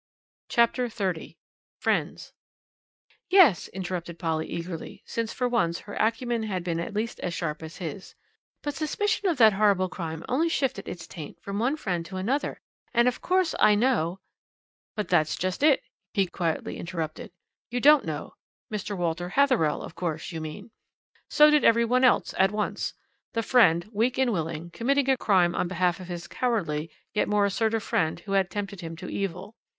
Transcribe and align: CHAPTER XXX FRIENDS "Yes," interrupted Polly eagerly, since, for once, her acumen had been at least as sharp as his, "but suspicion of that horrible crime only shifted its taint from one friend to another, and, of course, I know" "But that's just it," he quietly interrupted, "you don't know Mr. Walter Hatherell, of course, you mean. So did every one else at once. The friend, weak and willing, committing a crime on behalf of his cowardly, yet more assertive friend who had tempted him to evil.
CHAPTER 0.49 0.87
XXX 0.87 1.35
FRIENDS 1.79 2.33
"Yes," 3.29 3.67
interrupted 3.67 4.17
Polly 4.17 4.47
eagerly, 4.47 5.03
since, 5.05 5.31
for 5.31 5.47
once, 5.47 5.81
her 5.81 5.93
acumen 5.93 6.41
had 6.41 6.63
been 6.63 6.79
at 6.79 6.95
least 6.95 7.19
as 7.19 7.35
sharp 7.35 7.61
as 7.61 7.77
his, 7.77 8.15
"but 8.63 8.73
suspicion 8.73 9.29
of 9.29 9.37
that 9.37 9.53
horrible 9.53 9.89
crime 9.89 10.25
only 10.27 10.49
shifted 10.49 10.87
its 10.87 11.05
taint 11.05 11.39
from 11.39 11.59
one 11.59 11.77
friend 11.77 12.03
to 12.07 12.17
another, 12.17 12.59
and, 12.95 13.07
of 13.07 13.21
course, 13.21 13.53
I 13.59 13.75
know" 13.75 14.19
"But 14.95 15.07
that's 15.07 15.35
just 15.35 15.61
it," 15.61 15.83
he 16.15 16.25
quietly 16.25 16.77
interrupted, 16.77 17.31
"you 17.69 17.79
don't 17.79 18.03
know 18.03 18.33
Mr. 18.73 18.97
Walter 18.97 19.29
Hatherell, 19.29 19.83
of 19.83 19.93
course, 19.93 20.31
you 20.31 20.41
mean. 20.41 20.71
So 21.29 21.51
did 21.51 21.63
every 21.63 21.85
one 21.85 22.03
else 22.03 22.33
at 22.39 22.49
once. 22.51 22.95
The 23.33 23.43
friend, 23.43 23.87
weak 23.91 24.17
and 24.17 24.33
willing, 24.33 24.71
committing 24.71 25.11
a 25.11 25.15
crime 25.15 25.53
on 25.53 25.67
behalf 25.67 25.99
of 25.99 26.07
his 26.07 26.27
cowardly, 26.27 26.89
yet 27.13 27.29
more 27.29 27.45
assertive 27.45 27.83
friend 27.83 28.19
who 28.21 28.31
had 28.31 28.49
tempted 28.49 28.81
him 28.81 28.95
to 28.95 29.07
evil. 29.07 29.55